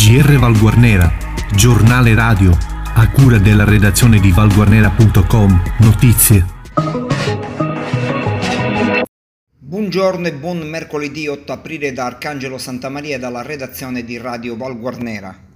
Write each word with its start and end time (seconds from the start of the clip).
GR 0.00 0.38
Valguarnera, 0.38 1.12
giornale 1.52 2.14
radio, 2.14 2.56
a 2.94 3.10
cura 3.10 3.36
della 3.36 3.64
redazione 3.64 4.20
di 4.20 4.30
valguarnera.com, 4.30 5.62
notizie. 5.78 6.46
Buongiorno 9.58 10.28
e 10.28 10.32
buon 10.34 10.60
mercoledì 10.60 11.26
8 11.26 11.52
aprile 11.52 11.92
da 11.92 12.06
Arcangelo 12.06 12.58
Santa 12.58 12.88
Maria 12.88 13.18
dalla 13.18 13.42
redazione 13.42 14.04
di 14.04 14.16
Radio 14.18 14.56
Valguarnera. 14.56 15.47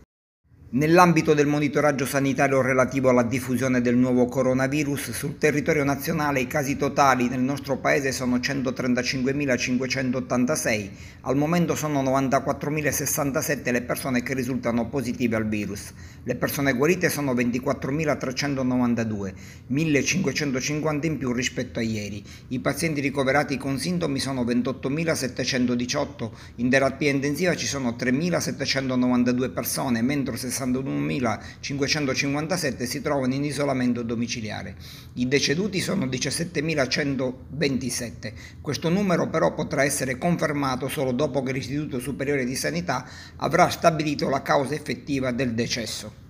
Nell'ambito 0.74 1.34
del 1.34 1.46
monitoraggio 1.46 2.06
sanitario 2.06 2.62
relativo 2.62 3.10
alla 3.10 3.24
diffusione 3.24 3.82
del 3.82 3.94
nuovo 3.94 4.24
coronavirus, 4.24 5.10
sul 5.10 5.36
territorio 5.36 5.84
nazionale 5.84 6.40
i 6.40 6.46
casi 6.46 6.78
totali 6.78 7.28
nel 7.28 7.42
nostro 7.42 7.76
paese 7.76 8.10
sono 8.10 8.36
135.586, 8.36 10.88
al 11.20 11.36
momento 11.36 11.74
sono 11.74 12.02
94.067 12.02 13.70
le 13.70 13.82
persone 13.82 14.22
che 14.22 14.32
risultano 14.32 14.88
positive 14.88 15.36
al 15.36 15.46
virus. 15.46 15.92
Le 16.22 16.36
persone 16.36 16.72
guarite 16.72 17.10
sono 17.10 17.34
24.392, 17.34 19.34
1.550 19.70 21.04
in 21.04 21.18
più 21.18 21.34
rispetto 21.34 21.80
a 21.80 21.82
ieri. 21.82 22.24
I 22.48 22.60
pazienti 22.60 23.02
ricoverati 23.02 23.58
con 23.58 23.78
sintomi 23.78 24.18
sono 24.18 24.42
28.718, 24.42 26.30
in 26.56 26.70
terapia 26.70 27.10
intensiva 27.10 27.54
ci 27.54 27.66
sono 27.66 27.90
3.792 27.90 29.52
persone, 29.52 30.00
mentre 30.00 30.38
60 30.38 30.60
61.557 30.66 32.84
si 32.84 33.00
trovano 33.00 33.32
in 33.34 33.44
isolamento 33.44 34.02
domiciliare. 34.02 34.74
I 35.14 35.26
deceduti 35.28 35.80
sono 35.80 36.06
17.127. 36.06 38.32
Questo 38.60 38.88
numero 38.88 39.28
però 39.28 39.54
potrà 39.54 39.84
essere 39.84 40.18
confermato 40.18 40.88
solo 40.88 41.12
dopo 41.12 41.42
che 41.42 41.52
l'Istituto 41.52 41.98
Superiore 41.98 42.44
di 42.44 42.56
Sanità 42.56 43.06
avrà 43.36 43.68
stabilito 43.68 44.28
la 44.28 44.42
causa 44.42 44.74
effettiva 44.74 45.32
del 45.32 45.54
decesso. 45.54 46.21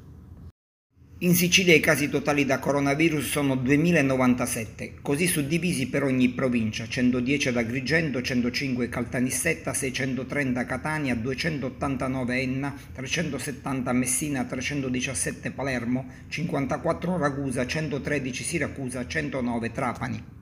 In 1.22 1.36
Sicilia 1.36 1.72
i 1.72 1.78
casi 1.78 2.08
totali 2.08 2.44
da 2.44 2.58
coronavirus 2.58 3.30
sono 3.30 3.54
2097, 3.54 4.94
così 5.02 5.28
suddivisi 5.28 5.86
per 5.86 6.02
ogni 6.02 6.30
provincia, 6.30 6.88
110 6.88 7.50
ad 7.50 7.58
Agrigento, 7.58 8.20
105 8.20 8.88
Caltanissetta, 8.88 9.72
630 9.72 10.64
Catania, 10.64 11.14
289 11.14 12.40
Enna, 12.40 12.74
370 12.92 13.92
Messina, 13.92 14.42
317 14.42 15.52
Palermo, 15.52 16.06
54 16.26 17.16
Ragusa, 17.16 17.68
113 17.68 18.42
Siracusa, 18.42 19.06
109 19.06 19.70
Trapani. 19.70 20.41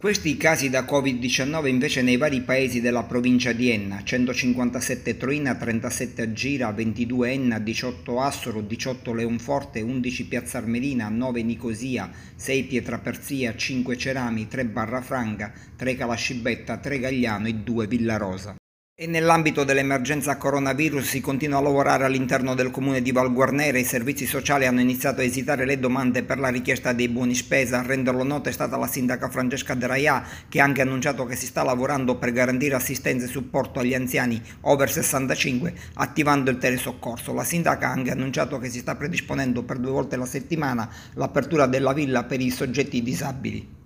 Questi 0.00 0.38
casi 0.38 0.70
da 0.70 0.84
Covid-19 0.84 1.66
invece 1.66 2.00
nei 2.00 2.16
vari 2.16 2.40
paesi 2.40 2.80
della 2.80 3.02
provincia 3.02 3.52
di 3.52 3.68
Enna, 3.68 4.00
157 4.02 5.18
Troina, 5.18 5.54
37 5.54 6.22
Agira, 6.22 6.72
22 6.72 7.30
Enna, 7.30 7.58
18 7.58 8.18
Assoro, 8.18 8.62
18 8.62 9.12
Leonforte, 9.12 9.82
11 9.82 10.24
Piazza 10.24 10.56
Armerina, 10.56 11.10
9 11.10 11.42
Nicosia, 11.42 12.10
6 12.34 12.64
Pietraperzia, 12.64 13.54
5 13.54 13.98
Cerami, 13.98 14.48
3 14.48 14.64
Barrafranga, 14.64 15.52
3 15.76 15.94
Calascibetta, 15.94 16.78
3 16.78 16.98
Gagliano 16.98 17.48
e 17.48 17.56
2 17.56 17.86
Villarosa. 17.86 18.59
E 19.02 19.06
nell'ambito 19.06 19.64
dell'emergenza 19.64 20.36
coronavirus 20.36 21.08
si 21.08 21.20
continua 21.22 21.56
a 21.56 21.62
lavorare 21.62 22.04
all'interno 22.04 22.54
del 22.54 22.70
comune 22.70 23.00
di 23.00 23.12
Valguarnera. 23.12 23.78
I 23.78 23.84
servizi 23.84 24.26
sociali 24.26 24.66
hanno 24.66 24.82
iniziato 24.82 25.22
a 25.22 25.24
esitare 25.24 25.64
le 25.64 25.78
domande 25.78 26.22
per 26.22 26.38
la 26.38 26.48
richiesta 26.48 26.92
dei 26.92 27.08
buoni 27.08 27.34
spesa. 27.34 27.78
A 27.78 27.82
renderlo 27.82 28.24
noto 28.24 28.50
è 28.50 28.52
stata 28.52 28.76
la 28.76 28.86
sindaca 28.86 29.30
Francesca 29.30 29.72
De 29.72 29.86
Raia 29.86 30.22
che 30.50 30.60
ha 30.60 30.64
anche 30.64 30.82
annunciato 30.82 31.24
che 31.24 31.34
si 31.34 31.46
sta 31.46 31.62
lavorando 31.62 32.16
per 32.16 32.32
garantire 32.32 32.74
assistenza 32.74 33.24
e 33.24 33.30
supporto 33.30 33.78
agli 33.78 33.94
anziani 33.94 34.38
over 34.60 34.90
65 34.90 35.72
attivando 35.94 36.50
il 36.50 36.58
telesoccorso. 36.58 37.32
La 37.32 37.44
sindaca 37.44 37.88
ha 37.88 37.92
anche 37.92 38.10
annunciato 38.10 38.58
che 38.58 38.68
si 38.68 38.80
sta 38.80 38.96
predisponendo 38.96 39.62
per 39.62 39.78
due 39.78 39.92
volte 39.92 40.16
la 40.16 40.26
settimana 40.26 40.86
l'apertura 41.14 41.64
della 41.66 41.94
villa 41.94 42.24
per 42.24 42.42
i 42.42 42.50
soggetti 42.50 43.02
disabili. 43.02 43.79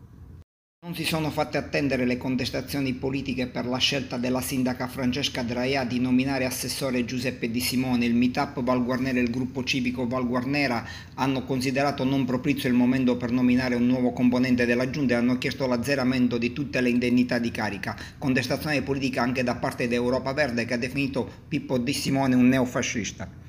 Non 0.84 0.95
si 0.95 1.05
sono 1.05 1.31
fatte 1.31 1.56
attendere 1.56 2.05
le 2.05 2.19
contestazioni 2.19 2.93
politiche 2.93 3.47
per 3.47 3.65
la 3.65 3.78
scelta 3.78 4.19
della 4.19 4.43
sindaca 4.43 4.87
Francesca 4.87 5.43
Draia 5.43 5.83
di 5.84 5.99
nominare 5.99 6.45
assessore 6.45 7.06
Giuseppe 7.06 7.50
Di 7.50 7.61
Simone. 7.61 8.05
Il 8.05 8.15
meetup 8.15 8.62
Valguarnera 8.62 9.19
e 9.19 9.23
il 9.23 9.31
gruppo 9.31 9.65
civico 9.65 10.06
Valguarnera 10.06 10.87
hanno 11.15 11.44
considerato 11.44 12.05
non 12.05 12.27
propizio 12.27 12.69
il 12.69 12.75
momento 12.75 13.17
per 13.17 13.31
nominare 13.31 13.77
un 13.77 13.87
nuovo 13.87 14.12
componente 14.12 14.67
della 14.67 14.91
giunta 14.91 15.15
e 15.15 15.17
hanno 15.17 15.39
chiesto 15.39 15.67
l'azzeramento 15.67 16.37
di 16.37 16.53
tutte 16.53 16.83
le 16.83 16.91
indennità 16.91 17.39
di 17.39 17.50
carica. 17.50 17.97
Contestazione 18.19 18.83
politica 18.83 19.23
anche 19.23 19.43
da 19.43 19.55
parte 19.55 19.89
di 19.89 19.94
Europa 19.94 20.34
Verde 20.34 20.67
che 20.67 20.75
ha 20.75 20.77
definito 20.77 21.27
Pippo 21.49 21.78
Di 21.78 21.94
Simone 21.94 22.34
un 22.34 22.47
neofascista. 22.47 23.44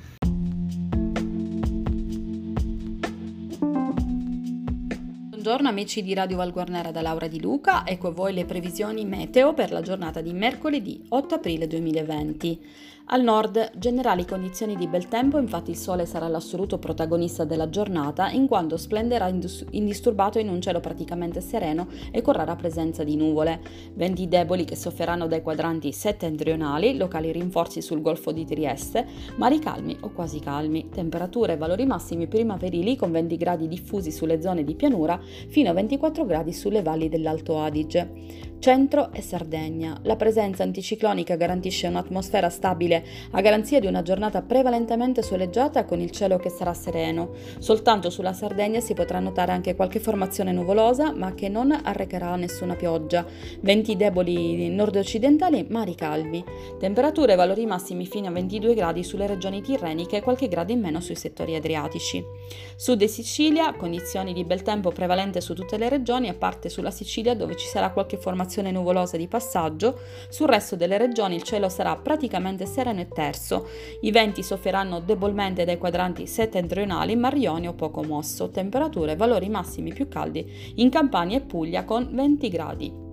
Buongiorno 5.45 5.69
amici 5.71 6.01
di 6.01 6.15
Radio 6.15 6.37
Valguarnera 6.37 6.89
da 6.89 7.03
Laura 7.03 7.27
Di 7.27 7.39
Luca, 7.39 7.85
ecco 7.85 8.07
a 8.07 8.11
voi 8.11 8.33
le 8.33 8.45
previsioni 8.45 9.05
meteo 9.05 9.53
per 9.53 9.71
la 9.71 9.81
giornata 9.81 10.19
di 10.19 10.33
mercoledì 10.33 11.05
8 11.07 11.35
aprile 11.35 11.67
2020. 11.67 12.59
Al 13.09 13.21
nord, 13.21 13.73
generali 13.77 14.25
condizioni 14.25 14.75
di 14.75 14.87
bel 14.87 15.07
tempo, 15.07 15.37
infatti 15.37 15.69
il 15.69 15.77
sole 15.77 16.07
sarà 16.07 16.27
l'assoluto 16.27 16.79
protagonista 16.79 17.43
della 17.45 17.69
giornata 17.69 18.31
in 18.31 18.47
quanto 18.47 18.77
splenderà 18.77 19.27
indisturbato 19.69 20.39
in 20.39 20.49
un 20.49 20.59
cielo 20.59 20.79
praticamente 20.79 21.39
sereno 21.39 21.87
e 22.09 22.23
con 22.23 22.33
rara 22.33 22.55
presenza 22.55 23.03
di 23.03 23.15
nuvole. 23.15 23.61
Venti 23.93 24.27
deboli 24.27 24.65
che 24.65 24.75
sofferanno 24.75 25.27
dai 25.27 25.43
quadranti 25.43 25.91
settentrionali, 25.91 26.97
locali 26.97 27.31
rinforzi 27.31 27.79
sul 27.83 28.01
golfo 28.01 28.31
di 28.31 28.43
Trieste, 28.43 29.05
mari 29.35 29.59
calmi 29.59 29.95
o 29.99 30.09
quasi 30.09 30.39
calmi, 30.39 30.89
temperature 30.89 31.53
e 31.53 31.57
valori 31.57 31.85
massimi 31.85 32.25
primaverili 32.25 32.95
con 32.95 33.11
20 33.11 33.37
gradi 33.37 33.67
diffusi 33.67 34.11
sulle 34.11 34.41
zone 34.41 34.63
di 34.63 34.73
pianura 34.73 35.21
fino 35.47 35.69
a 35.69 35.73
24 35.73 36.25
gradi 36.25 36.53
sulle 36.53 36.81
valli 36.81 37.09
dell'Alto 37.09 37.59
Adige. 37.59 38.09
Centro 38.59 39.11
e 39.11 39.21
Sardegna. 39.21 39.99
La 40.03 40.15
presenza 40.15 40.63
anticiclonica 40.63 41.35
garantisce 41.35 41.85
un'atmosfera 41.85 42.49
stabile 42.49 43.05
a 43.31 43.41
garanzia 43.41 43.79
di 43.79 43.85
una 43.85 44.01
giornata 44.01 44.41
prevalentemente 44.41 45.21
soleggiata 45.21 45.85
con 45.85 45.99
il 45.99 46.09
cielo 46.09 46.37
che 46.37 46.49
sarà 46.49 46.73
sereno. 46.73 47.33
Soltanto 47.59 48.09
sulla 48.09 48.33
Sardegna 48.33 48.79
si 48.79 48.95
potrà 48.95 49.19
notare 49.19 49.51
anche 49.51 49.75
qualche 49.75 49.99
formazione 49.99 50.51
nuvolosa, 50.51 51.13
ma 51.13 51.35
che 51.35 51.47
non 51.47 51.79
arrecherà 51.83 52.35
nessuna 52.37 52.73
pioggia. 52.75 53.23
Venti 53.59 53.95
deboli 53.95 54.67
nord-occidentali, 54.69 55.67
mari 55.69 55.93
calvi. 55.93 56.43
Temperature 56.79 57.33
e 57.33 57.35
valori 57.35 57.67
massimi 57.67 58.07
fino 58.07 58.29
a 58.29 58.31
22 58.31 58.73
gradi 58.73 59.03
sulle 59.03 59.27
regioni 59.27 59.61
tirreniche 59.61 60.17
e 60.17 60.21
qualche 60.21 60.47
grado 60.47 60.71
in 60.71 60.79
meno 60.79 61.01
sui 61.01 61.15
settori 61.15 61.55
adriatici. 61.55 62.23
Sud 62.75 62.99
e 63.03 63.07
Sicilia, 63.07 63.75
condizioni 63.75 64.33
di 64.33 64.43
bel 64.43 64.63
tempo 64.63 64.89
prevalente 64.91 65.39
su 65.39 65.53
tutte 65.53 65.77
le 65.77 65.87
regioni, 65.87 66.29
a 66.29 66.33
parte 66.33 66.69
sulla 66.69 66.89
Sicilia 66.89 67.35
dove 67.35 67.55
ci 67.55 67.67
sarà 67.67 67.91
qualche 67.91 68.17
formazione 68.17 68.44
formazione 68.45 68.71
nuvolosa 68.71 69.17
di 69.17 69.27
passaggio, 69.27 69.99
sul 70.29 70.47
resto 70.47 70.75
delle 70.75 70.97
regioni 70.97 71.35
il 71.35 71.41
cielo 71.41 71.67
sarà 71.67 71.95
praticamente 71.95 72.65
sereno 72.65 73.01
e 73.01 73.07
terso. 73.07 73.67
I 74.01 74.11
venti 74.11 74.43
soffriranno 74.43 74.99
debolmente 74.99 75.65
dai 75.65 75.77
quadranti 75.77 76.27
settentrionali, 76.27 77.15
Mar 77.15 77.35
Ionio 77.35 77.73
poco 77.73 78.03
mosso, 78.03 78.49
temperature 78.49 79.13
e 79.13 79.15
valori 79.15 79.49
massimi 79.49 79.93
più 79.93 80.07
caldi 80.07 80.73
in 80.75 80.89
Campania 80.89 81.37
e 81.37 81.41
Puglia 81.41 81.83
con 81.83 82.07
20 82.11 82.49
gradi. 82.49 83.03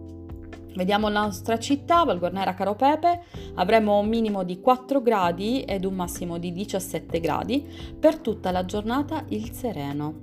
Vediamo 0.74 1.08
la 1.08 1.22
nostra 1.22 1.58
città, 1.58 2.04
Valguarnera 2.04 2.54
Caro 2.54 2.74
Pepe, 2.74 3.22
avremo 3.54 3.98
un 3.98 4.08
minimo 4.08 4.42
di 4.42 4.60
4 4.60 5.02
gradi 5.02 5.62
ed 5.62 5.84
un 5.84 5.94
massimo 5.94 6.38
di 6.38 6.52
17 6.52 7.20
gradi, 7.20 7.66
per 7.98 8.18
tutta 8.18 8.50
la 8.50 8.64
giornata 8.64 9.24
il 9.28 9.50
sereno. 9.52 10.14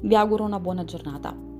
Vi 0.00 0.14
auguro 0.16 0.44
una 0.44 0.58
buona 0.58 0.84
giornata. 0.84 1.53